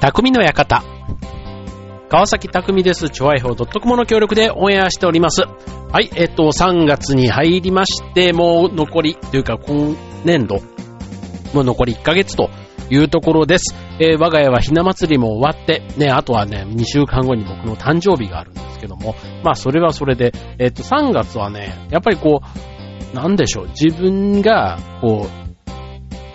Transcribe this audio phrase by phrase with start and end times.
[0.00, 0.82] 匠の館。
[2.08, 3.10] 川崎匠です。
[3.10, 5.42] チョアイホー .com の協力でオンエアしております。
[5.42, 10.60] はい、えっと、3月に入りまして、もう残り、というか今年度、
[11.52, 12.48] もう残り1ヶ月と
[12.88, 13.74] いうところです。
[14.00, 19.14] えー我が家はひな祭りも終わって、ね、あとはね、2週間後に僕の誕生日があるんですけども、
[19.44, 22.40] まあそれはそれで、えっと、3月はね、やっぱりこ
[23.12, 25.49] う、なんでしょう、自分が、こう、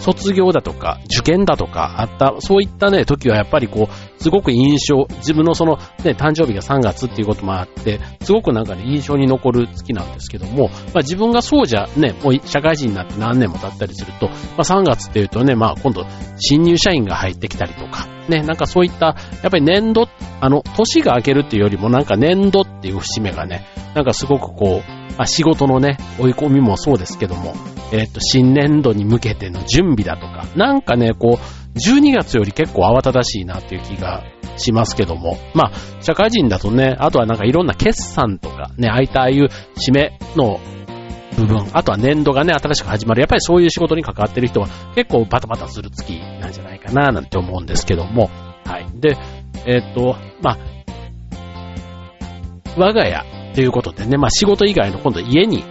[0.05, 16.05] 卒業だとか、受験だとかあった、そういったね、時はやっぱりこう、すごく印象、自分のそのね、誕生日が3月っていうこともあって、すごくなんかね、印象に残る月なんですけども、まあ自分がそうじゃね、もう社会人になって何年も経ったりすると、まあ3月っていうとね、まあ今度、
[16.37, 19.15] 新入社員が入ってきたりとか、ね、なんかそういった、や
[19.47, 20.07] っぱり年度、
[20.39, 27.55] あの、年が明けるっていうよりもなんか年度っていう節目がね、なんかすごくこう、まあ、仕事のね、追い込みもそうですけども、
[27.91, 34.23] えっと、新年度に向けての準備だとか、なんかね、こう、12月より結構慌ただしいなっていう気が
[34.57, 40.59] しますけども、まあ、社会人だとね、あとはなんかいろんな決算とか、ね、ああいったああいう締めの
[41.35, 43.21] 部分、あとは年度がね、新しく始まる。
[43.21, 48.29] やっぱりそういう仕事に関わってる人は結構バタバタする月なんじゃないかな、なんて思うんですけども、
[48.65, 48.87] はい。
[48.99, 49.17] で、
[49.65, 50.57] えっと、まあ、
[52.77, 55.63] 我が家ということでね、まあ仕事以外の今度家に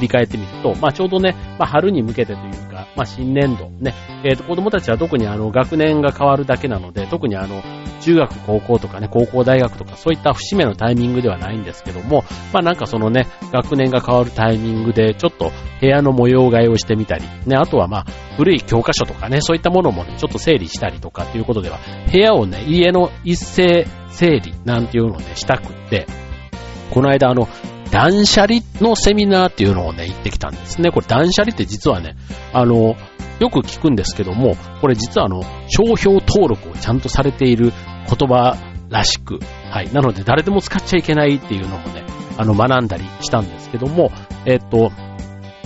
[0.00, 7.62] 振り返ってみると、まあちょうどね、まあ春に向けてというか、まあ新年度ね、えっ、と子供たちは特にあの学年が変わるだけなので、特にあの
[8.00, 18.06] 中学、高校とかね、高校、大学とかそういった節目のタイミングではないんですけども、まあなんかそのね、学年が変わるタイミングでちょっと部屋の模様替えをしてみたり、ね、あとはまあ
[18.38, 21.78] 古い教科書とかね、そういったものもね、ちょっと整理したりとかっていうことでは、
[22.10, 26.06] 部屋をね、家の一斉整理なんていうのをね、したくって、
[26.90, 27.48] この間あの、
[27.90, 30.90] 断捨離のセミナーっていうのをね、行ってきたんですね。
[30.90, 32.16] これ断捨離って実はね、
[32.52, 32.96] あの、
[33.40, 37.72] よく聞くんですけども、これ実はあの、商標登録をちゃんとされている
[38.06, 38.56] 言葉
[38.90, 39.40] らしく、
[39.70, 39.92] はい。
[39.92, 42.04] なので誰でも使っちゃいけないっていうのもね、
[42.36, 44.12] あの、学んだりしたんですけども、
[44.46, 44.92] えっと、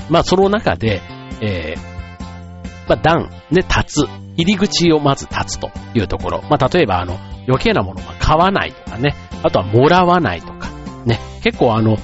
[0.08, 1.02] まあ、その中で、
[1.40, 4.24] えー、まあ、段、ね、立つ。
[4.36, 6.42] 入り口をまず立つというところ。
[6.50, 9.14] まあ、例えばあの、余計なものは買わないとかね。
[9.42, 10.68] あとはもらわないとか。
[11.04, 11.20] ね。
[11.42, 11.96] 結構あの、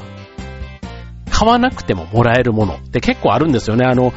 [1.40, 3.86] 買わなくてももらえるものって結構あるんですよね。
[3.86, 4.12] あの、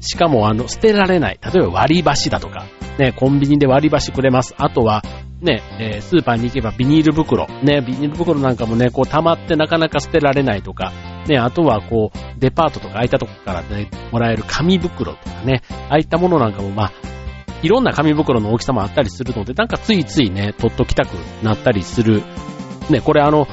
[0.00, 1.38] しかもあの、捨てられない。
[1.44, 2.64] 例えば割り箸だとか、
[2.98, 4.54] ね、コンビニで割り箸くれます。
[4.56, 5.02] あとは、
[5.42, 7.46] ね、えスーパーに行けばビニール袋。
[7.62, 10.94] ね、ビニール袋なんかもね、こう溜まってなかなか捨てられないとか、
[11.28, 15.60] ね、あとはこう、デパートとか空いたとこからね、もらえる紙袋とかね、
[15.90, 16.92] ああいったものなんかもまあ、
[17.62, 22.22] いろんな紙袋の大きさもあったりするので、なんかついついね、取っときたくなったりする。
[22.88, 23.46] ね、これあの、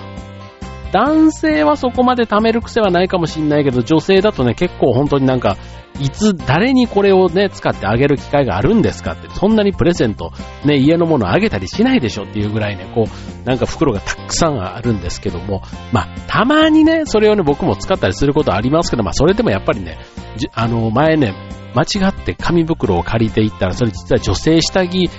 [0.92, 5.58] 男性はそこまで貯める癖はないかもしんないけど、女性だとね、結構本当になんか、
[6.00, 10.32] いつ誰にこれをね、使ってあげる機会があるんですかって、そんなにプレゼント、
[10.66, 15.62] ね、家のものあげたりしないでしょっていうぐらいね、こう、なんか袋がたくさんあるんですけども、
[15.92, 19.98] まあ、たまにね、それをね、僕も使ったりすることありますけど、まあ、それでもやっぱりね、
[20.38, 21.34] じあの、前ね、
[21.76, 25.10] 間違って紙袋を借りていったら、それ実は女性下着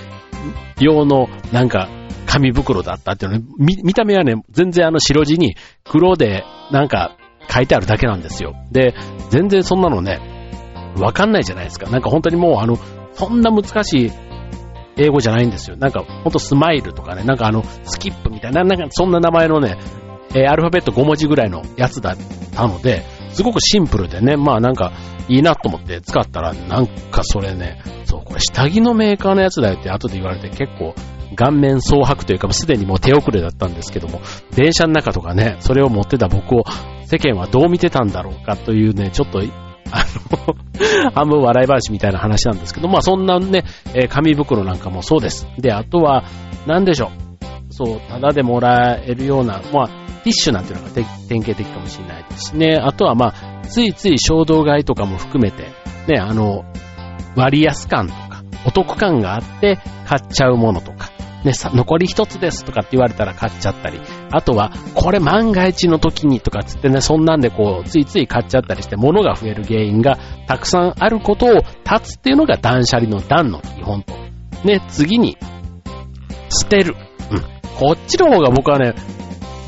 [0.79, 1.87] 用のなんか
[2.31, 7.17] 紙袋だったっていうの、見見た目はね、全然あの白地に黒でなんか
[7.49, 8.55] 書いてあるだけなんですよ。
[8.71, 8.95] で、
[9.29, 10.21] 全然そんなのね、
[10.97, 11.89] わかんないじゃないですか。
[11.89, 12.77] なんか本当にもうあの、
[13.13, 14.11] そんな難しい
[14.95, 15.75] 英語じゃないんですよ。
[15.75, 19.77] なんかほんとスマイルとかね、なんかあの、スキップみたいな、なんかそんな名前のね、
[20.33, 22.17] えーアルファベット5文字ぐらいのやつだっ
[22.55, 23.03] たので、
[23.33, 24.93] すごくシンプルでね、まあなんか
[25.27, 30.95] いいなと思って使ったら、なんかそれね、そう、これ下着のメーカーのやつだよって後で言われて結構
[31.35, 34.21] 顔面蒼白というか、すでにもう手遅れだったんですけども、
[34.55, 36.63] 電車の中とかね、それを持ってた僕を
[37.05, 45.47] 世間はどう見てたんだろうかというね、ちょっと、あの、 半分笑い話みたいな話なんですけど、まあそんなね、え紙袋なんかもそうです。
[45.57, 46.23] で、あとは、
[46.65, 47.73] なんでしょう。
[47.73, 49.87] そう、ただでもらえるような、まあ、
[50.23, 52.77] ティッシュなんていうのが典型的かもしれないですしね。
[52.79, 55.63] あとはまあ、ついつい衝動買いとかも含めて、
[56.07, 56.63] ね、あの、
[57.35, 61.10] 割安感とか、お得感があって買っちゃうものとか、
[61.43, 63.99] ね、さ、残り一つですとかって言われたら買っちゃったり、
[64.31, 70.17] あとは、これ万が一の時にとかつってね、そんなんでこう、ついつい買っちゃったりして、物が増える原因が
[70.47, 74.13] たくさんあることを断つっていうのが断捨離の断の基本と。
[74.63, 75.37] ね、次に、
[76.49, 76.95] 捨てる。
[77.31, 77.39] うん。
[77.79, 78.93] こっちの方が僕はね、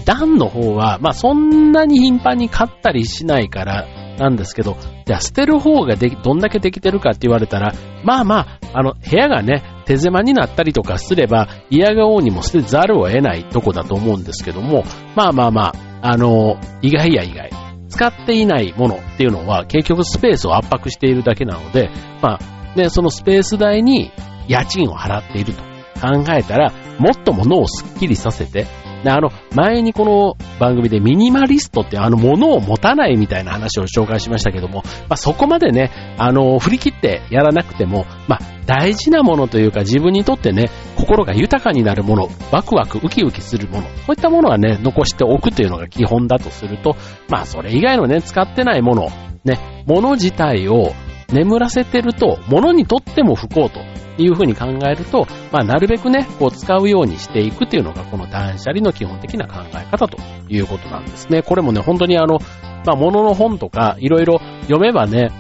[0.06, 3.88] 段の方は、まあそんなに頻繁に買ったりしないから
[4.20, 7.74] なんですけど、じゃあ捨てる方ができ、どんだけできてるかって言われたら、
[8.04, 14.84] まあまあ、あの、部屋がね、手狭になったりとかすれば、嫌がおうにも捨てざるを得ないとこだと思うんですけども、
[15.16, 15.62] まあまあま
[16.02, 17.52] あ、あの、意外や意外。
[17.90, 21.92] 使っていないものっていうのは結局スペースを圧迫しているだけなので、
[22.24, 24.12] まあ、ね、そのスペース代に
[24.48, 25.62] 家賃を払っていると
[26.02, 28.66] 考えたら、もっと物をすっきりさせて、
[29.04, 46.96] で、あの、前にこの番組でミニマリストってあの物を持たないみたいな話を紹介しましたけども、まあ、そこまでね、あの、振り切ってやらなくても、まあ、大事なものというか自分にとってね、心が豊かになるもの、ワクワクウキウキするもの、そういったものはね、残しておくというのが基本だとすると、
[47.28, 49.10] まあ、それ以外のね、使ってないもの、
[49.44, 50.94] ね、物自体を
[51.34, 53.80] 眠らせてると、物にとっても不幸と
[54.18, 61.42] いうふうに考えると、まあ、なるべくね、こう使うようにしていくっていうのが、この断捨離の基本的な考え方ということなんですね。
[61.42, 62.40] これもね、本当にあの、
[62.86, 65.32] まあ、物の本とか、いろいろ読めばね、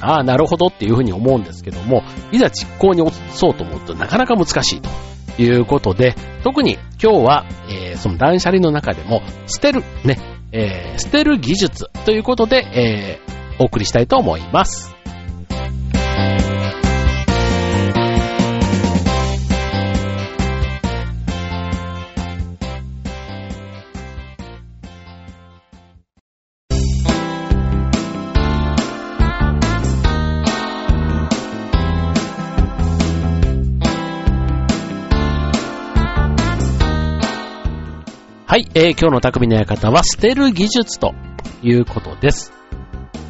[0.00, 2.02] ああ、なるほどっていうふうに思うんですけども、
[2.32, 4.90] いざ実行に移そうと思うとなかなか難しいと
[5.40, 10.18] いうことで、特に今日は、えー、その断捨離の中でも、捨てる、ね、
[10.50, 15.01] えー、捨てる技術ということで、えー、お送りしたいと思います。
[38.52, 41.14] はい、えー、今日の匠の館は捨てる技術と
[41.62, 42.52] いうことです。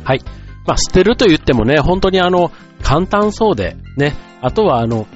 [0.03, 0.21] はい。
[0.67, 2.51] まあ、捨てると言ってもね、本当にあの、
[2.83, 5.07] 簡単そうで、ね、あとはあの、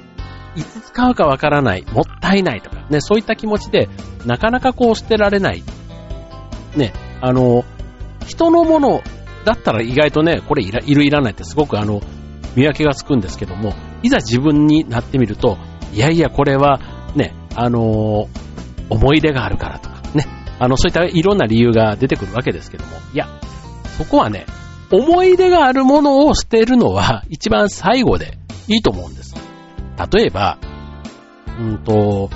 [0.55, 3.89] いつ使うかわからない、もったいないとか、ね、そういった気持ちで、
[4.25, 5.61] なかなかこう捨てられない。
[6.77, 7.65] ね、あの、
[8.25, 9.01] 人のもの
[9.43, 11.99] だったら意外とね、これいらいるいらないってすごくあの、
[12.55, 13.73] 見分けがつくんですけども、
[14.03, 15.57] いざ自分になってみると、
[15.91, 16.79] いやいや、これは
[17.13, 18.29] ね、あの
[18.89, 23.27] 思い出があるからとか、あの、そういったいろんな理由が出てくるわけですけども、いや、
[23.97, 24.45] そこはね、
[24.91, 28.37] 思い出があるものを捨てるのは 一番最後で
[28.67, 29.35] いいと思うんです。
[30.11, 30.57] 例えば、
[31.59, 32.29] うんと、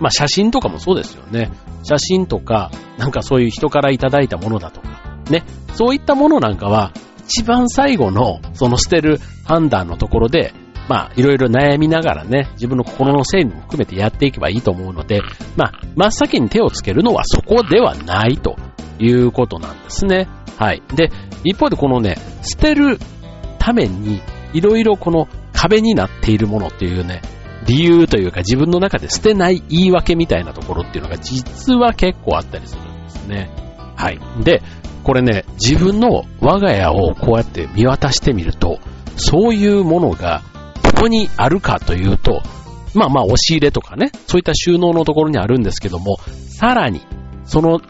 [0.00, 1.50] まあ、写真とかもそうですよね。
[1.82, 4.88] 写真とか、なんかそういう人からいただいたものだとか、
[5.30, 5.44] ね。
[5.74, 6.92] そういったものなんかは、
[7.28, 10.52] 一番最後の、その捨てる判断のところで、
[10.88, 15.20] まあ、いろいろ悩みながらね、自分の心の整理も含めてやっていけばいいと思うので、
[15.56, 18.56] まあ、真っ先に手をつけるのはそこではないと
[18.98, 20.28] いうことなんですね。
[20.56, 20.82] はい。
[20.94, 21.10] で、
[21.44, 22.98] 一方でこのね、捨てる
[23.58, 24.20] ために、
[24.54, 27.20] いろいろこの壁になっているものっていうね、
[27.66, 33.50] 理由というか自分の中で捨てない言い訳みたいなところっていうのが実は結構あったりするんですね。
[33.94, 34.18] はい。
[34.42, 34.62] で、
[35.04, 38.78] これね、自分の我が家をこうやって見渡してみると、
[39.16, 40.42] そういうものが
[40.96, 42.42] ここにあるかというと、
[42.94, 46.18] まあまあ押し入れとかね、そういった収納のところにあるんですけども、
[46.48, 47.00] さらに、
[47.44, 47.80] その、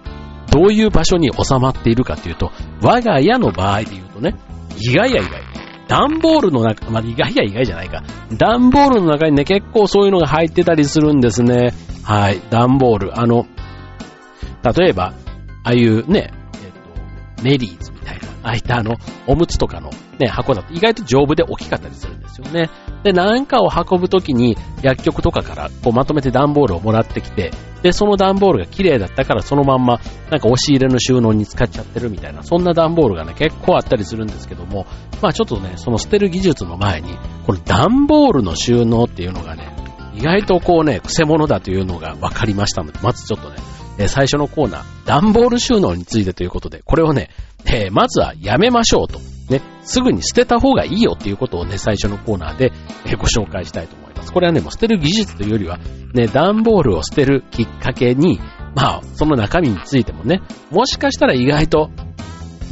[0.50, 2.50] どういう場所に収まっているかというと、
[2.82, 4.34] 我が家の場合で言うとね、
[4.78, 5.42] 意外や意外。
[5.88, 8.02] 段ボールの中、まあ、意外や意外じゃないか。
[8.36, 11.72] 段ボールの中にね、結構そういうのが入ってたりするんですね。
[12.02, 13.18] はい、段ボール。
[13.18, 13.46] あの、
[14.76, 15.14] 例えば、
[15.64, 18.96] ああいうね、えっと、メリーズみたいな、ああいったあの、
[19.26, 22.70] おむつとかのね、箱だと意外と丈夫で大きかったりするんですよね。
[23.02, 27.52] で、何かを運ぶときに薬局とかからこうまとめて段ボールをもらってきて、
[27.82, 30.00] で、その段ボールが綺麗だったからそのまんま
[30.30, 34.86] なんか押し入れの収納に使っちゃってるみたいな、そんな段ボールがね、結構あったりするんですけども、
[35.22, 39.74] まあちょっとね、その捨てる技術の前に、この段ボールの収納っていうのがね、
[40.14, 43.56] 意外とこうね、癖者だというのが分かりましたので、まずちょっとね、
[43.98, 47.30] え最初のコーナー、段ボール収納についてということで、これをね、
[47.66, 49.20] えー、まずはやめましょうと。
[49.88, 52.72] すぐに捨てた方がいいよっていうことをね、最初のコーナーで、
[53.16, 54.32] ご紹介したいと思います。
[54.32, 55.78] これはね、もう捨てる技術というよりは、
[56.14, 58.38] ね、段ボールを捨てるきっかけに、
[58.76, 61.90] まあ、その中身についてもね、もしかしたら意外と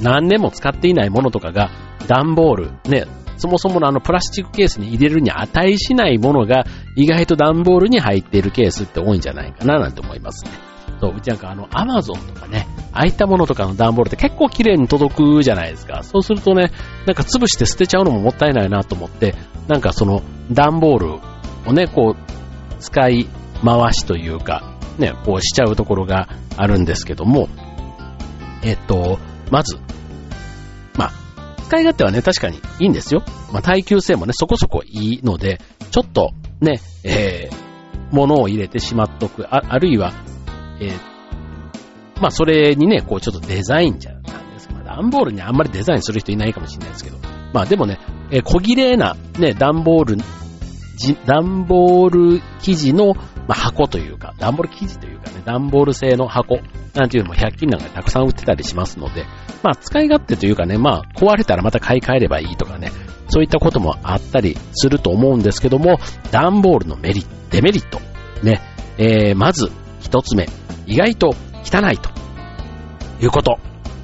[0.02, 1.70] 何年も使っていないものとかが、
[2.06, 3.06] 段ボール、ね、
[3.38, 6.64] そもそものあのプラスチックケースに入れるに値しないものが
[6.96, 10.65] 意外と段ボールに入っているケースって多いんじゃないかななんて思いますね。
[11.00, 16.02] そう、うちなんかあの、アマゾンとかね、ああいったものとかの段ボールって結構綺麗に届くじゃないですか。
[16.02, 16.72] そうするとね、
[17.06, 19.34] なんか潰して捨てちゃうのももったいないなと思って、
[19.68, 21.20] なんかその段ボール
[21.66, 23.26] をね、こう、使い
[23.64, 27.48] 回しというか、ね、こうしちゃうところがあるんですけども、
[28.62, 29.18] えっと、
[29.50, 29.78] まず、
[30.96, 31.12] まあ、
[31.66, 33.22] 使い勝手はね、確かにいいんですよ。
[33.52, 35.60] まあ、耐久性もね、そこそこいいので、
[35.90, 37.56] ちょっとね、えー、
[38.14, 40.12] 物を入れてしまっとく、ああるいは、
[40.80, 47.18] えー、まあそれにね、こうちょっとデザインじゃなんですまあ、段ボールにあんまりデザインする人いないかもしれないですけど、
[47.52, 47.99] まあでもね、
[48.30, 50.16] えー、小綺麗なね、段ボール、
[51.26, 56.59] 段ボール生地の、まあ、箱というか、段ボール生地というかね、段ボール製の箱
[56.95, 59.25] なんていうのも100均なんかでたくさん売ってたりしますので、
[59.62, 62.90] まあ使い勝手というかね、まあ壊れたらまた買い替えればいいとかね、
[63.28, 65.99] そういったこともあったりすると思うんですけども、
[66.30, 68.00] 段ボールのメリット、デメリット。
[68.42, 68.61] ね、
[68.99, 70.49] えー、まず、一つ目、
[70.87, 72.11] 意外と汚いと
[73.21, 73.59] いうこと。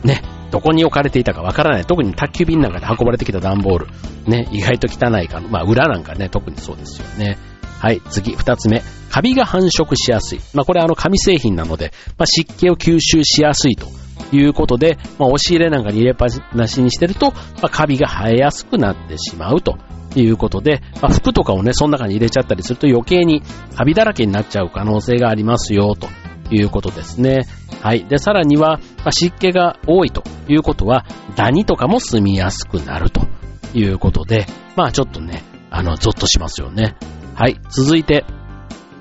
[0.05, 1.85] ね、どこに置かれていたかわからない。
[1.85, 3.87] 特に宅急便なんかで運ばれてきた段ボール。
[4.27, 5.41] ね、意外と汚いか。
[5.41, 7.39] まあ、裏なんかね、特にそうですよね。
[7.79, 8.83] はい、次、二つ目。
[9.11, 10.41] カビが繁殖しやすい。
[10.55, 13.89] まあ、これあの紙製品なので、まあ、湿気を吸収しやすいと
[14.33, 19.79] いうことで、まあ、押し入れなんかに入れっぱなしにしてると、まあ、カビが生えやすくなってしまうと
[20.15, 23.43] いうことで、まあ、服とかをね、その中に入れちゃったりすると余計に
[23.77, 26.09] カビだらけになっちゃう可能性がありますよ、と
[26.55, 27.47] いうことですね。
[27.81, 28.05] はい。
[28.05, 31.05] で、さらには、まあ、湿気が多いということは、
[31.37, 33.27] ダニとかも住みやすくなると
[33.75, 36.97] いうことで、まあちょっとね、あの、ゾッとしますよね。
[37.35, 37.59] はい。
[37.71, 38.25] 続いて、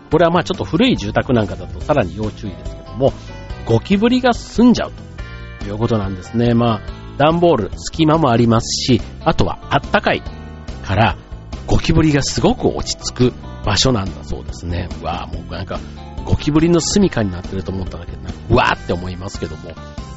[0.09, 3.13] これはまあちょっと古い住宅なんかだとさらに要注意ですけども、
[3.65, 4.91] ゴキブリが住んじゃう
[5.59, 6.53] ということなんですね。
[6.53, 6.81] まあ、
[7.17, 10.23] 段ボール、隙間もありますし、あとはあったかい
[10.83, 11.17] から、
[11.67, 13.33] ゴキブリがすごく落ち着く
[13.65, 14.89] 場所なんだそうですね。
[15.01, 15.79] うわぁ、もうなんか、
[16.25, 18.17] ゴキブリの住処になってると思っただけで、
[18.49, 19.71] うわーって思いますけども。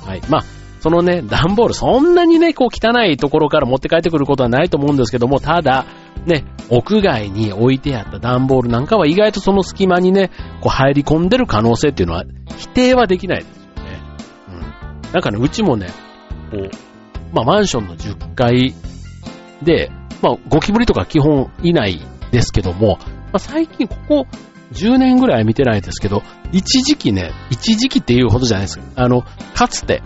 [0.05, 0.23] はい。
[0.29, 0.45] まあ、
[0.81, 5.87] そのね、段ボール、そんなにね、こう汚いところから持って帰ってくることはないと思うんですけども、ただ、
[6.27, 10.31] ね、屋外に置いてあった段ボールなんかは意外とその隙間にね、
[10.61, 12.25] こう入り込んでる可能性っていうのは
[12.59, 14.01] 否定はできないですよね。
[14.49, 15.13] うん。
[15.13, 15.89] なんかね、うちもね、
[16.51, 16.71] こう、
[17.35, 18.75] まあマンションの10階
[19.63, 21.99] で、まあゴキブリとか基本いない
[22.31, 23.07] ですけども、ま
[23.37, 24.27] あ最近ここ
[24.75, 28.85] 10年ぐらい見てないですけど、一時期ね、一時期っていうほどじゃないですか。
[28.97, 30.03] あの、かつて、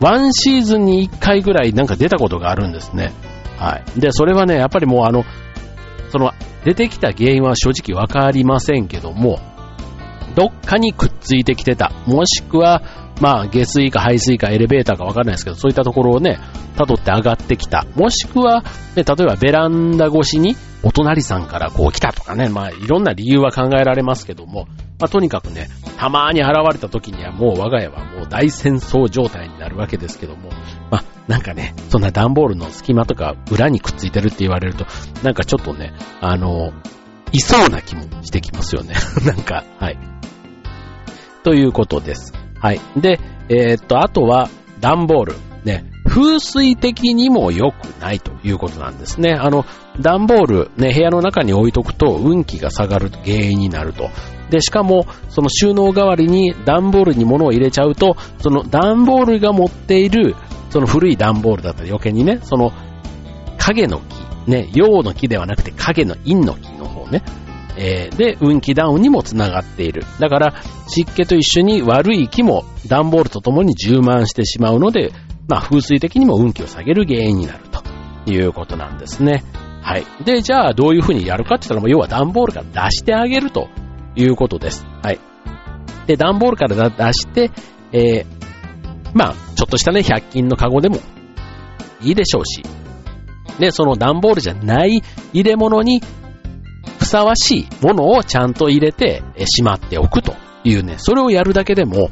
[0.00, 3.12] ワンシーズンに1回ぐらいなんか出たことがあるんですね。
[3.58, 4.00] はい。
[4.00, 5.24] で、それはね、やっぱりもうあの、
[6.10, 6.32] その、
[6.64, 9.38] 出てきた原因は正直わかりませんけども、
[10.34, 11.92] どっかにくっついてきてた。
[12.06, 12.82] もしくは、
[13.20, 16.38] まあ、下水か排水かエレベーターかわかんないですけど、そういったところをね、
[16.76, 17.86] 辿って上がってきた。
[17.94, 24.66] もしくは、ね、例えばベランダ越しにお隣さんからこう来たとかね、まあ、いろんな理由は考えられますけども、
[24.98, 30.50] まあ、とにかくね、たまーに現れた時にはもう我が家はもう大戦争状態になるわけですけども、
[30.90, 34.86] まあ、なんかね、そんな段ボールの隙間とか裏にくっついてるって言われると、
[35.22, 36.72] なんかちょっとね、あの、
[37.32, 38.94] いそうな気もしてきますよね。
[39.24, 39.98] なんか、はい。
[41.42, 42.43] ということです。
[42.64, 42.80] はい。
[42.96, 44.48] で、えー、っと、あとは、
[44.80, 45.34] 段ボール。
[45.64, 49.32] ね、風水的にも良くないということなんですね。
[49.32, 49.64] あの、
[50.00, 54.10] 段ボール、ね、部屋の中に置いとくと運気が下がる原因になると。
[54.50, 60.34] で、しかも、その収納代わりに段ボールに物を入れちゃうと、その段ボールが持っている
[60.74, 62.72] その古い段ボールだったら余計にね、その
[63.58, 64.00] 影の
[64.46, 67.22] 木、ね、陽の木ではなくて影の陰の木の方ね、
[67.76, 70.04] えー、で、運気ダウンにもつながっている。
[70.20, 70.54] だから、
[70.88, 75.12] 湿気と一緒に悪い木も段ボールとともに充満してしまうので、
[75.48, 77.82] まあ、風水的にも運気を下げる原因になると
[78.30, 79.44] いうことなんですね。
[79.82, 80.06] はい。
[80.24, 83.68] で、じゃあ、どういうふうにやるかって言ったら、要は段ボールから出してあげると
[84.16, 84.86] いうことです。
[85.02, 85.18] はい。
[86.06, 87.50] で、段ボールから出して、
[87.92, 88.26] えー、
[89.12, 90.98] まあ、ちょっとしたね、100均のカゴでも
[92.02, 92.62] いいでしょうし、
[93.58, 95.02] で、その段ボールじゃない
[95.32, 96.00] 入れ物に
[97.04, 100.34] ふさわしいものをちゃんと入れてしまっておくと
[100.64, 102.08] いうね、それをやるだけでも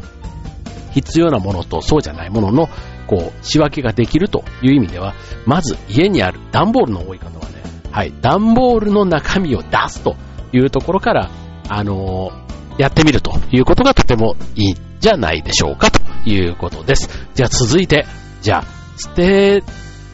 [0.93, 2.69] 必要なものとそうじゃないものの
[3.07, 5.15] こう仕分けができるという意味では、
[5.47, 10.15] まず家にある段ボールの多い方はね、はい、段ボールの中身を出すと
[10.53, 11.31] いうところから、
[11.71, 17.09] あのー、やってみるということがとてもいいんじゃないでしょうかということです。
[17.35, 18.05] じゃあ続いて、
[18.43, 18.65] じゃあ、
[18.99, 19.63] 捨て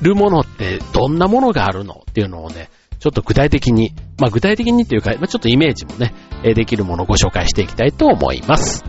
[0.02, 6.12] るものってどんなものがあるのっていうのをね、ちょっと具体的に、まあ具体的にというか、まあ、ちょっとイメージもね、
[6.42, 8.84] できるものをご紹介していきたいと思います。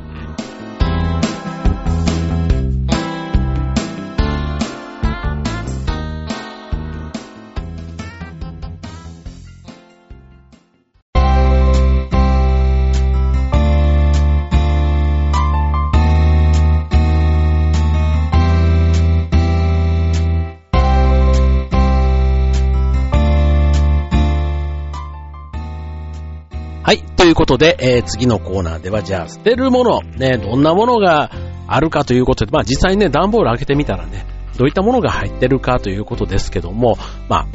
[27.20, 31.30] ということで、えー、次のコーナーでは、じゃあ、捨てるもの、ね、どんなものが
[31.68, 34.26] あるかということで、まあ実際にね、段ボール開けてみたらね、
[34.58, 36.98] どういったものが入ってるかということですけども、
[37.28, 37.46] ま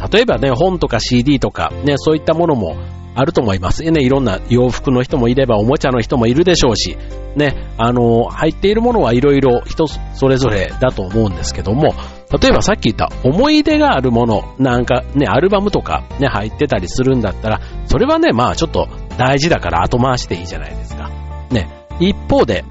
[0.00, 2.74] あ、例えばね、本とか CD とか、ね、そういったものも
[3.14, 3.82] あると思います。
[3.82, 6.96] ね、いろんな洋服の人もいれば、おもちゃの人もいるでしょうし、
[7.36, 11.94] ね、あの、入っているものはいろいろ人それぞれだと思うんですけども、
[12.30, 21.10] 例えばさっき言った思い出があるもの、なんかね、アルバムとかね、入ってたりするんだったら、それはね、まあちょっと大事だから後回しでいいじゃないですか。
[21.50, 21.68] ね。
[22.00, 22.64] 一方で、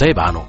[0.00, 0.48] 例えばあの、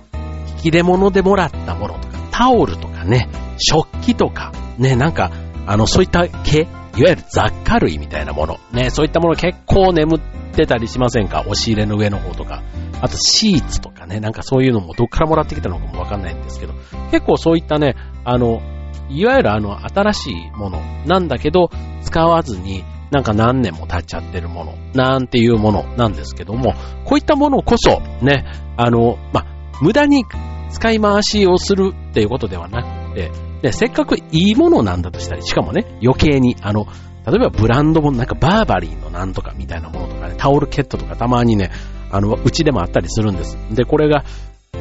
[0.58, 5.32] 引き出物でもらったものとか、タオルとかね、食器とか、ね、なんか、
[5.68, 6.64] あの、そういった毛、い
[7.04, 10.20] わゆる雑貨類みたいなもの、ね、そういったもの結構眠っ
[10.56, 11.42] てたりしませんか？
[11.42, 12.64] 押し入れの上の方とか。
[13.02, 16.74] あとシーツとかね、なんかそういうのもどっからもらってきたのかもわかんないんですけど、
[17.12, 18.62] 結構そういったね、あの、
[19.10, 20.82] いわゆるあの、新しいもの。
[21.06, 21.70] なんだけど、
[22.04, 25.84] 使わずに、なんか何年も経っちゃってるもの、なんていうもの。
[25.96, 26.74] なんですけども、
[27.06, 28.46] こういったものこそ、ね、
[28.78, 29.46] あの、ま
[29.82, 30.26] 無駄に
[30.70, 36.86] 使い回しをするっていうことではなくて、で、せっかくいいものなんだとしたり、しかもね、余計に、あの、
[37.30, 41.72] 例えばブランドもなんかバーバリーのなんとかみたいなものとかね、タオルケットとかたまにね、
[42.12, 43.58] あの、うちでもあったりするんです。
[43.72, 44.24] で、これが、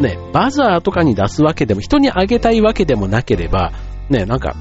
[0.01, 3.73] ね、バザーとかに出すわけでも、人にあげたいわけでもなければ、
[4.09, 4.55] ね、なんか、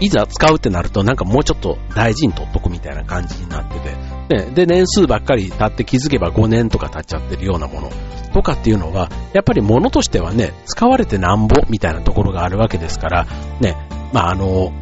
[0.00, 7.90] いざ使うってなると、なんかもうちょっと大事に取っとくみたいな感じになってて、ね、で、年数ばっかり経って気づけば5年とか経っちゃってるようなもの
[8.34, 13.26] とかっていうのは、やっぱり物としてはね、使われてなんぼみたいなところがあるわけですから、
[13.60, 13.76] ね、
[14.12, 14.72] まああの、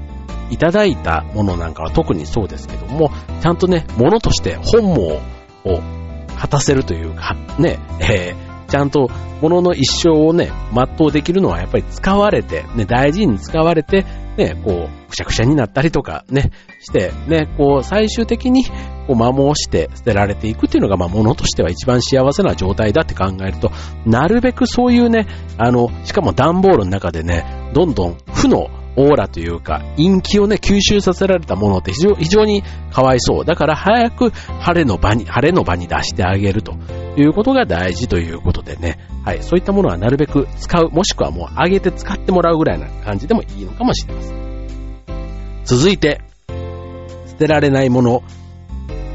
[0.51, 3.11] いただいたものなんかは特にそうですけども、
[3.41, 5.21] ちゃんとね、物として本望
[5.65, 5.81] を
[6.39, 9.09] 果たせるというか、ね、えーちゃんと
[9.41, 14.05] 物の一生をね、全うできるのはやっぱり使われて、ね、大事に使われて、
[14.37, 23.71] ね、こう、くしゃくしゃになったりとかね、して、ね、こう、最終的に、こう、摩耗して捨てられていくっていうのが、まあ、物としては一番幸せな状態だって考えると、
[24.07, 33.45] なるべくそういうね、あの、しかも段ボールの中でね、どんどん負のオーラというか、陰気をね、吸収させられたものって非常にかわいそう。
[33.45, 36.75] だから早く晴れの場に、晴れの場に出してあげると
[37.17, 38.99] いうことが大事ということでね。
[39.25, 39.43] はい。
[39.43, 44.35] そういったものはなるべく使う、もしくはもうあげて使ってもらうぐらいな感じでもいいのかもしれません。
[45.65, 46.21] 続いて、
[47.27, 48.23] 捨てられないもの、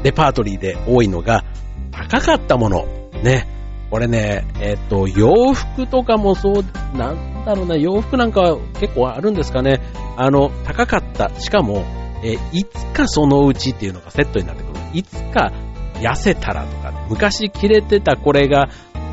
[0.02, 1.44] レパートリーで多いのが、
[1.90, 2.86] 高かったもの。
[3.22, 3.59] ね。
[3.90, 9.80] これね、えっ、と、洋服とかもそう、なんだろうな、洋服なんか結構あるんですかね。
[10.16, 11.30] あの、高かった。
[11.40, 11.84] しかも、
[12.22, 14.80] え、いつかそのうちっていうのがセットになってくる。
[14.92, 15.52] いつか
[15.94, 18.68] 痩せたらとか、ね、昔着れてたこれが、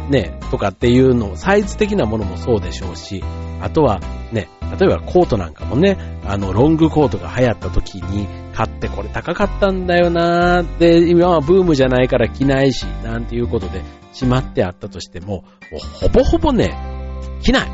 [0.10, 3.24] ね、とかっていうの、サイズ的なものもそうでしょうし、
[3.62, 4.00] あとは
[4.32, 4.48] ね、
[4.80, 16.76] 例えばコートなんかもね、あの、ロングコートが流行った時に買ってこれ高かったんだよなーで、今はブームじゃないから着ないし、なんていうことで、しまってあったとしても、もうほぼほぼね、
[17.44, 17.70] 着ない。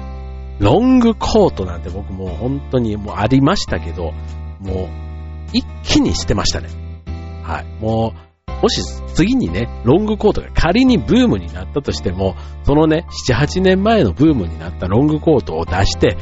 [0.59, 4.11] ロングコートなんて僕もう本当にもうありましたけど、
[4.59, 4.89] もう
[5.53, 6.67] 一気にしてましたね。
[7.43, 7.65] はい。
[7.81, 8.13] も
[8.49, 8.81] う、もし
[9.13, 16.17] 次にね、ロングコートが仮にブームになったとしても、そのね、7、8年前のブームになったロングコートを出して、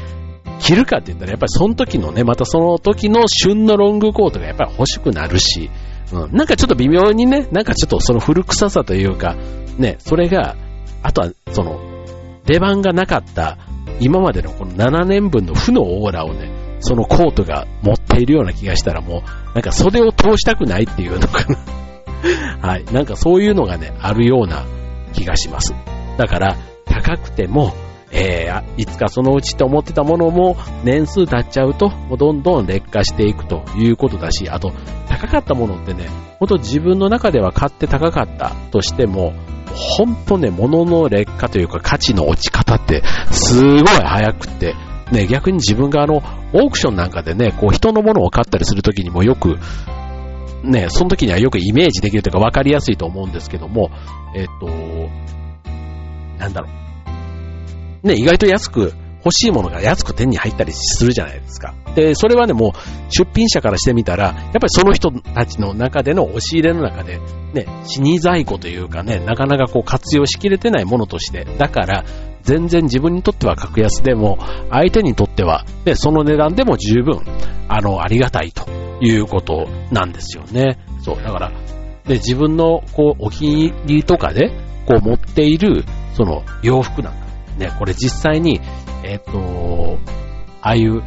[0.62, 5.70] 着るかって言ったらやっぱりその時のね、またその時の旬のロングコートがやっぱり欲しくなるし、
[6.12, 9.34] うん、なんかちょっと微妙にね、なんかちょっとその古臭さというか、
[9.78, 10.56] ね、それが、
[11.02, 11.80] あとは、その、
[12.46, 13.58] 出番がなかった
[14.00, 19.22] 今までのこの7年分の負のオーラをね、そのコートが持っているような気がしたらもう、
[19.54, 21.58] なんか袖を通したくないっていうのかな。
[22.68, 22.84] はい。
[22.92, 24.64] なんかそういうのがね、あるような
[25.12, 25.74] 気がします。
[26.18, 27.72] だから、高くても、
[28.12, 34.72] えー、いつかそのうちって思ってたものも年数経っちゃうと、もうどんどん劣化していくということだし、あと、
[35.08, 39.32] 高かったものってね、ほんと自分の中では買って高かったとしても、
[39.74, 44.74] ほんとね、物の劣化というか価値の落ち方ってすごい早くて、
[45.10, 49.58] ね、逆に自分があの、オークションなんかでね、こう人のものを買ったりするときにもよく、
[50.62, 53.90] ね、その時にはよくイメージできるというか分かりやすいと思うんですけども、
[54.34, 54.66] えっと、
[56.38, 56.91] なんだろう。
[58.02, 58.92] ね、意外と安く、
[59.24, 61.74] 欲しいものが安く手に入ったりするじゃないですか。
[61.94, 62.72] で、それはね、もう
[63.08, 67.20] 出品者からしてみたら、やっぱりその人たちの中での押し入れの中で、
[67.54, 72.04] ね、死に在庫というかね、なかなかこう活用しきれてないものとして、だから、
[72.42, 74.38] 全然自分にとっては格安でも、
[74.70, 77.20] 相手にとっては、ね、その値段でも十分、
[77.68, 78.68] あの、ありがたいと
[79.00, 80.78] いうことなんですよね。
[81.00, 81.52] そう、だから、
[82.06, 84.50] で、自分の、こう、お気に入りとかで、
[84.86, 85.84] こう持っている、
[86.14, 87.21] その、洋服なんか、
[87.58, 88.60] ね、これ実際に、
[89.02, 89.98] えっ、ー、と、
[90.60, 91.02] ああいう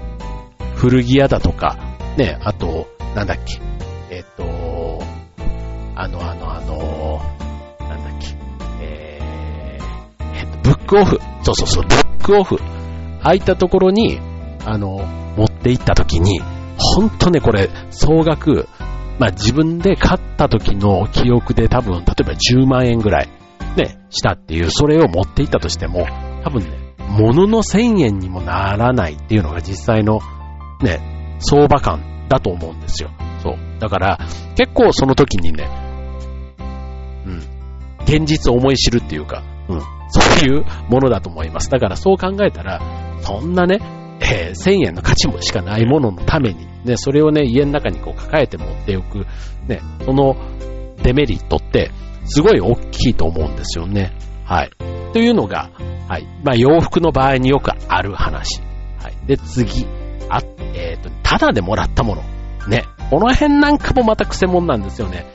[0.76, 1.78] 古着屋だとか、
[2.18, 3.62] ね、あと、なんだっけ、
[4.10, 5.04] えっ、ー、と、
[5.96, 7.22] あの、あの、あの、
[7.80, 8.36] なんだっけ、
[8.82, 12.58] えー、えっ、と、ブックオフ、そうそうそう、ブックオフ、
[13.24, 14.20] ああいったところに、
[14.66, 15.00] あの、
[15.38, 16.42] 持って行った時に、
[16.78, 18.68] ほんとね、これ、総額、
[19.18, 23.30] まあ自分で買った時の記憶で多分、例えば10万円ぐらい、
[23.78, 26.06] ね、したっていう、それを持って行ったとしても、
[26.46, 30.20] 多分ね、ものの1000円にもならないっていうのが実際の
[30.82, 33.10] ね、相場感だと思うんですよ。
[33.42, 33.58] そう。
[33.80, 34.20] だから、
[34.56, 35.68] 結構その時にね、
[37.26, 37.38] うん、
[38.04, 41.72] 現実を思い知るっていうか、うん、そういうものだと思います。
[41.72, 42.80] だからそう考えたら、
[43.22, 43.80] そんなね、
[44.20, 49.26] えー、1000円の価値もしかないもののために、ね、それをね、家の中にこう抱えて持っておく、
[49.68, 50.36] ね、その
[51.02, 51.90] デメリットって、
[52.26, 54.16] すごい大きいと思うんですよね。
[54.46, 54.72] はい。
[55.14, 55.72] というのが、
[56.08, 56.28] はい。
[56.44, 58.62] まあ、洋服の場合によくある話。
[59.02, 59.28] はい。
[59.28, 59.88] で、次。
[60.30, 60.41] あ、
[60.74, 62.24] えっ、ー、と、ただでもらったもの。
[62.68, 62.84] ね。
[63.10, 65.26] この辺なんかもまた癖もんなんですよね。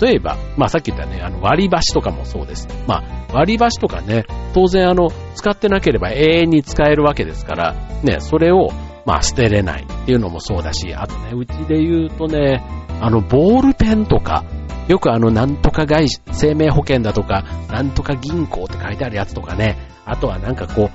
[0.00, 2.68] 例えば、まあさっき言ったね、あの割り箸とかもそうです。
[2.86, 4.24] まあ割り箸とかね、
[4.54, 8.70] 当然あの、使ってなければ永遠に使えるわけですから、ね、それを、
[9.04, 12.62] まあ捨てれないっていうのもそうだし、あとね、うちで言うとね、
[13.00, 14.44] あの、ボールペンとか、
[14.88, 20.90] よくあの、なんとか外生命保険だとか、なんとか銀行って書いてあるやつとかね、あとはなんかこう、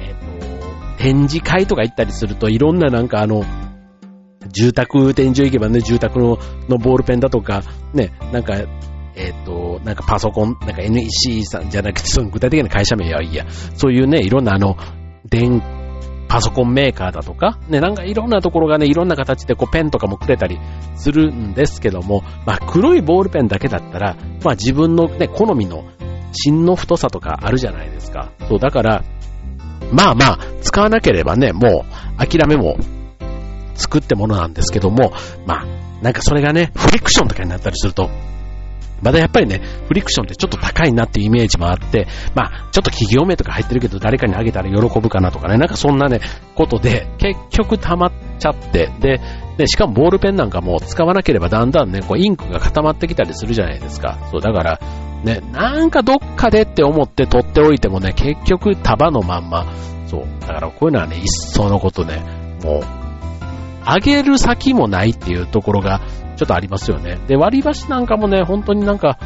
[0.00, 3.44] えっ、ー、と、展示会とか行ったりすると、いろんななんかあの、
[4.52, 6.38] 住宅展示行けばね、住宅の
[6.68, 8.54] のボールペンだとか、ね、なんか、
[9.16, 14.76] えっ、ー、と、なんかパソコン、なんか NEC さんじゃなくて、その具体的な会社名はいいや、そういうね、いろんなあの、
[15.24, 15.62] 電
[16.28, 20.58] パソコンメーカーだとか、ね、なんかいろんなところがね、いろんな形でこうペンとかもくれたり
[20.96, 25.84] するんですけども、まあ黒いボールペンだけだったら、まあ自分のね、好みの
[26.36, 28.30] 芯の太さとかあるじゃないですか。
[28.48, 29.04] そう、だから、
[29.92, 31.84] まあまあ、使わなければね、も
[32.18, 32.76] う諦めも
[33.74, 35.12] 作ってものなんですけども、
[35.46, 35.66] まあ、
[36.02, 38.10] なんかそれがね、フリクションとかになったりすると、
[39.02, 46.20] まだやっぱりね、フリクションってちょっと高いなっていうイメージもあって、まあ、ちょっと企業名とか入ってるけど誰かにあげたら喜ぶかなとかね、なんかそんなね、
[46.54, 49.20] ことで、結局溜まっちゃって、で、
[49.58, 54.18] ね、しかもボールペンなんかも使わなければだんだんね、こうインクが固まってきたりするじゃないですか。
[54.30, 54.80] そう、だから、
[55.26, 59.66] ね、なんかどっかでって思って取っておいてもね、結局束のまんま、
[60.06, 62.22] そう、だからこういうのはね、一層のことね、
[62.62, 62.82] もう、
[63.84, 66.00] あげる先もないっていうところが、
[66.36, 67.18] ちょっとありますよね。
[67.26, 69.18] で、割り箸なんかもね、本当になんか、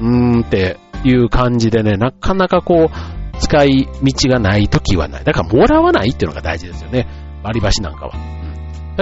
[0.00, 5.24] うーんっていう感じでね、なかなかこう、使い道がない時はない。
[5.24, 7.08] だから、もらわないっていうのが大事ですよね。
[7.42, 8.12] 割り箸なんかは。
[8.12, 8.22] だか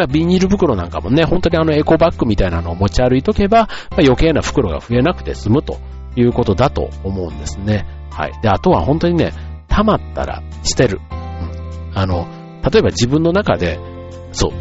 [0.02, 5.78] らビニール袋なんかもね、本当にあのエコバッグみたいなのを持ち歩いとけば、まあ、余計な袋が増えなくて済むと
[6.16, 7.86] いうことだと思うんですね。
[8.10, 8.32] はい。
[8.42, 9.32] で、あとは本当にね、
[9.68, 11.00] 溜まったら捨てる。
[11.10, 11.98] うん。
[11.98, 12.26] あの、
[12.70, 13.78] 例えば自分の中で、
[14.32, 14.52] そう、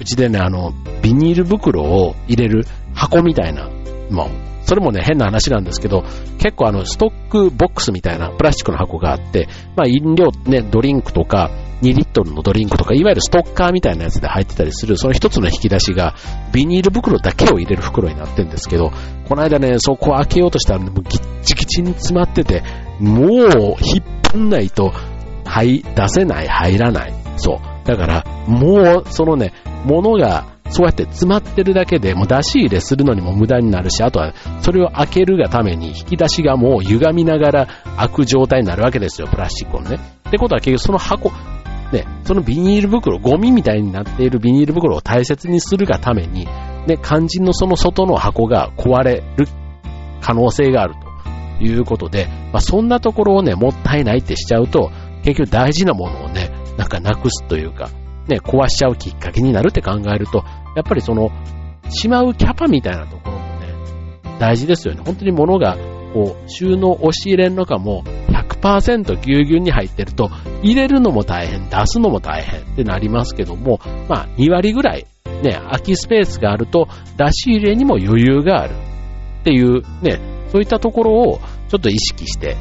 [0.00, 3.68] うちでね、あの、ビニール袋を入れる箱みたいな、
[4.10, 4.28] まあ、
[4.62, 6.04] それもね、変な話なんですけど、
[6.38, 11.50] 結構あの、ストックボックスみたいなプラスチックの箱があって、まあ、飲料、ね、ドリンクとか、
[11.82, 16.14] 2リットルのドリンクとか、いわゆるストッカーみたいなやつで入ってたりする、その一つの引き出しが、
[16.52, 18.92] ビニール袋だけを入れる袋になってるんですけど、
[19.28, 22.62] この間ね、そこを開けようとしたら、もうギッチギチに詰まってて、
[22.98, 23.30] もう、
[23.80, 24.92] 引っ張んないと、
[25.44, 27.14] はい、出せない、入らない。
[27.36, 27.86] そう。
[27.86, 29.52] だから、もう、そのね、
[29.84, 37.66] 物がそうやって詰まってるだけでもう出し入れするのにも無駄になるし、あとはそれを開けるがために引き出しがもう歪みながら
[37.96, 39.98] 開く状態になるわけですよ、プラスチックのね。
[40.28, 41.32] ってことは結局その箱、
[41.92, 46.46] ね、そのビニール袋、ゴミみたいになっているビニール袋を大切にするがために、
[46.86, 49.46] ね、肝心のその外の箱が壊れる
[50.20, 50.94] 可能性がある
[51.58, 54.90] ということで、まあ、そんなところをね、もったいないってしちゃうと、
[55.24, 57.90] 結局大事なものをね、なんかなくすというか、
[58.28, 60.44] ね、壊しちゃうきっかけになるって考えると、
[60.76, 61.30] やっぱりその、
[61.90, 65.02] しまうキャパみたいなところもね、大事ですよね。
[65.04, 65.76] 本当に物が、
[66.14, 68.04] こう、収納押し入れの中も
[68.60, 70.30] 100%ぎゅうぎゅうに入ってると、
[70.62, 75.06] 入れるのも大変、出すのも大変ってなりますけども、まあ、2割ぐらい、
[75.42, 78.74] ね、空きスペースがあると、出し入れにも余裕がある
[79.40, 80.20] っていう、ね、
[80.50, 82.56] そういったところをちょっと意識して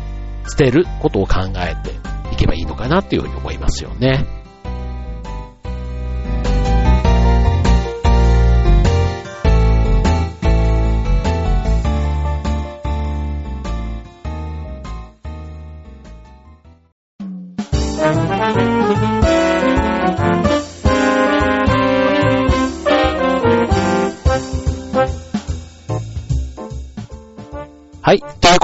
[0.48, 1.92] 捨てることを考えて
[2.34, 4.39] いけばいいのかなっていうふうに思いますよね。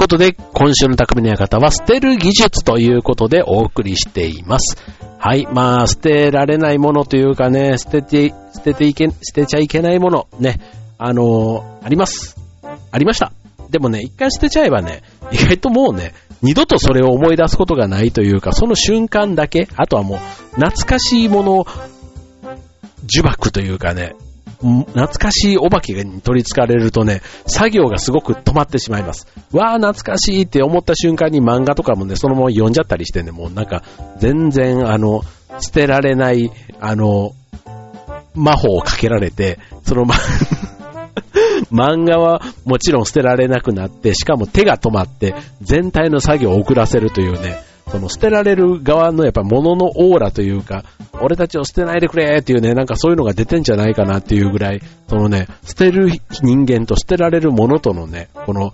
[0.06, 4.76] ことで、今週の匠の館は捨てる技術ということでお送りしています。
[5.18, 5.48] はい。
[5.52, 10.60] まあ、捨てられないものというかね、捨てて、捨てていけ、捨てちゃいけないもの、ね、
[10.96, 12.36] あのー、あります。
[12.92, 13.32] ありました。
[13.68, 20.18] でもね、一回捨てちゃえばね、意外ともうね、二度とそれを思い出すことがないというか、その瞬間だけ、あとはもう、
[20.54, 21.66] 懐かしいもの
[23.12, 24.14] 呪縛というかね、
[24.66, 29.26] 懐かしいお化けに取り憑かれるとね、作業がすごく止まってしまいます。
[29.52, 33.82] わー、懐かしいって思った瞬間に漫画とかもね、そのまま読んじゃったりしてね、もうなんか、
[34.18, 35.22] 全然、あの、
[35.60, 36.50] 捨てられない、
[36.80, 37.32] あの、
[38.34, 40.14] 魔法をかけられて、そのま、
[41.72, 47.58] 漫画はもちろん捨てられなくなって、しかも手が止まって、全体の作業を遅らせるというね、
[47.90, 50.84] その捨てられる側のやっぱ物のオーラというか、
[51.20, 56.10] 俺たちを捨てないでくれっていうね、なんかそういうのが出てんじゃないかなっていうぐらい、そのね、捨てる
[56.42, 58.72] 人間と捨てられるものとのね、この、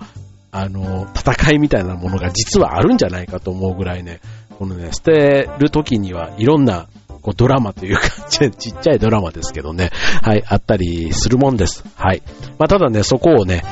[0.50, 4.20] あの、戦いみたいなものが実はあるんじゃないかと思うぐらいね、
[4.58, 6.88] このね、捨てる時にはいろんな、
[7.20, 9.90] こうドラマというかち、 ちっちゃいドラマですけどね、
[10.22, 11.84] はい、あったりするもんです。
[11.96, 12.22] はい。
[12.58, 13.62] まあ、ただね、そこをね、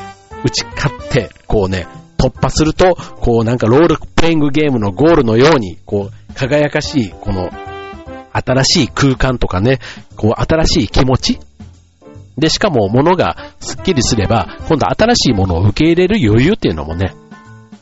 [0.44, 1.87] 打ち勝って、こうね、
[2.20, 7.50] 突破すると、こうなんかロールプレイングゲームのゴールのように、こう、輝かしい、この、
[8.33, 9.80] 新しい空間とかね、
[10.16, 11.40] こう、新しい気持ち
[12.38, 17.14] で、しかも物がスッキリすれば、今度新しいものを受け入れる余裕っていうのもね、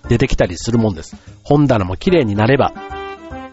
[0.08, 1.16] 出てきたりするもんです。
[1.44, 2.72] 本棚も綺麗になれば、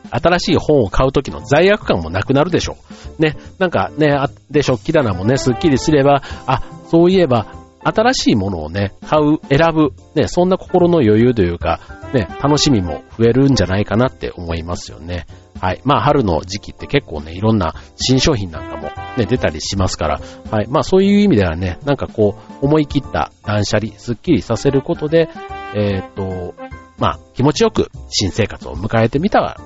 [0.09, 2.77] 新しい本を買う時の罪悪感もなくなるでしょ
[3.19, 3.21] う。
[3.21, 4.17] ね、なんかね、
[4.49, 7.47] で、食器棚もね、スッキリすれば、あ、そういえば、
[7.85, 11.79] 新しいものをね、買う、選ぶ、ね、そんな心の余裕というか、
[12.13, 15.27] ね、楽しみも増えるんじゃないかなって思いますよね。
[15.61, 15.81] はい。
[15.83, 20.21] まあ、春の時期って結構ね、いろんな新商品なんかもね、出たりしますから、
[20.51, 20.67] はい。
[20.67, 25.29] まあ、そういう意味ではね、なんかこう、思い切った断捨離、スッキリさせることで、
[25.75, 26.55] えっ、と、
[26.97, 29.57] まあ、気持ちよく新生活を迎えてみたら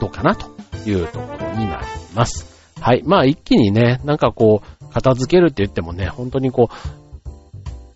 [0.00, 0.48] どうかなと
[0.88, 2.46] いうところになります。
[2.80, 3.02] はい。
[3.04, 7.07] まあ、一気にね、なんかこう、片付けるって言ってもね、本当にこう、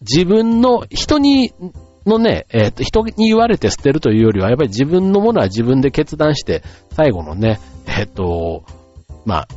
[0.03, 1.53] 自分の、人に、
[2.05, 8.65] のね、えっ、ー、と、人に言われて捨てるというよりは、やっぱり自分のものは自分で決断して、最後のね、えっ、ー、と、
[9.25, 9.49] まあ、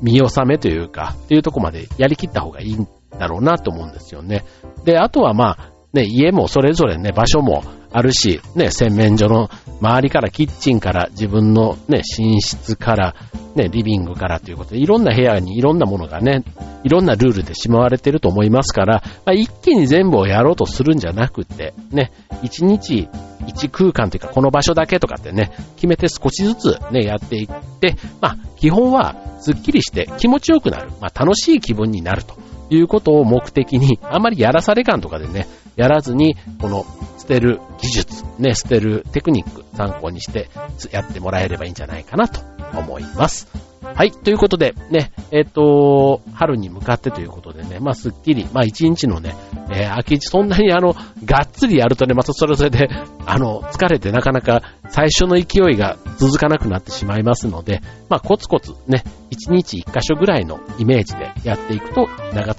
[0.00, 2.86] 見納めというか、っていうとこまでやりきった方がいいん
[3.18, 4.44] だろうなと思うんですよね。
[4.84, 9.48] で、あとはまあ、ね、家もそれぞれね、場所もあるし、ね、洗面所の
[9.80, 13.14] 周りからキッチンから自分のね、寝室から、
[13.54, 16.44] ね、リビングからということで、いろんな部屋にいろんなものがね、
[16.84, 23.08] いろんなルールでしまわれてると思いますから、まあ、一気に全部をやろうとするんじゃなくて、ね、一日
[23.46, 32.36] 一空間というか、この場所だけとかってね、決めて少しずつね、やっていって、まあ、基本はスッキリして気持ちよくなる、まあ、楽しい気分になると
[32.70, 36.84] いうことを目的に、あんまりやらされ感とかでね、やらずに、この
[37.28, 40.48] てる技術、ね、捨てるテクニック参考にして
[40.90, 42.40] やってもらえればいいんじゃないかなと
[42.76, 43.46] 思います。
[43.82, 44.10] はい。
[44.10, 49.36] ということで、ね、えっ、ー、と、春に向かってということでね、まあ、すっきり、まあ、一日のね、
[49.70, 52.88] えー、秋、そんなにあの、がっつりやるとね、またそれそれで、
[53.24, 62.56] あの、疲れてなかなか最初の勢いが続かなくなってしまいますので、まあ、コツコツね、一日一箇所ぐらいのイメージでやっていくと、長